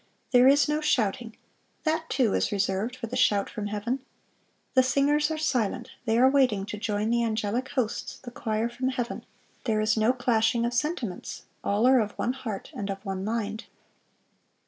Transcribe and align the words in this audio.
There 0.31 0.47
is 0.47 0.67
no 0.67 0.81
shouting: 0.81 1.35
that, 1.83 2.09
too, 2.09 2.33
is 2.33 2.51
reserved 2.51 2.95
for 2.95 3.05
the 3.05 3.15
shout 3.15 3.51
from 3.51 3.67
heaven. 3.67 3.99
The 4.73 4.81
singers 4.81 5.29
are 5.29 5.37
silent: 5.37 5.91
they 6.05 6.17
are 6.17 6.27
waiting 6.27 6.65
to 6.65 6.77
join 6.79 7.11
the 7.11 7.23
angelic 7.23 7.69
hosts, 7.69 8.17
the 8.17 8.31
choir 8.31 8.67
from 8.67 8.89
heaven.... 8.89 9.23
There 9.65 9.79
is 9.79 9.95
no 9.95 10.11
clashing 10.11 10.65
of 10.65 10.73
sentiments: 10.73 11.43
all 11.63 11.85
are 11.85 11.99
of 11.99 12.13
one 12.13 12.33
heart 12.33 12.71
and 12.73 12.89
of 12.89 13.05
one 13.05 13.23
mind." 13.23 13.65